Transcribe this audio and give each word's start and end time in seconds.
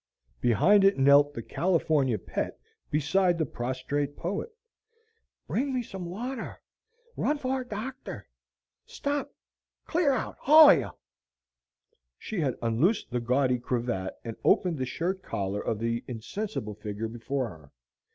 Behind 0.39 0.83
it 0.83 0.97
knelt 0.97 1.35
the 1.35 1.43
"California 1.43 2.17
Pet" 2.17 2.59
beside 2.89 3.37
the 3.37 3.45
prostrate 3.45 4.17
poet. 4.17 4.49
"Bring 5.45 5.71
me 5.75 5.83
some 5.83 6.05
water. 6.07 6.59
Run 7.15 7.37
for 7.37 7.61
a 7.61 7.65
doctor. 7.67 8.27
Stop!! 8.87 9.31
CLEAR 9.85 10.11
OUT, 10.13 10.37
ALL 10.47 10.71
OF 10.71 10.77
YOU!" 10.79 10.89
She 12.17 12.39
had 12.39 12.57
unloosed 12.63 13.11
the 13.11 13.19
gaudy 13.19 13.59
cravat 13.59 14.17
and 14.23 14.35
opened 14.43 14.79
the 14.79 14.87
shirt 14.87 15.21
collar 15.21 15.61
of 15.61 15.77
the 15.77 16.03
insensible 16.07 16.73
figure 16.73 17.07
before 17.07 17.49
her. 17.49 17.71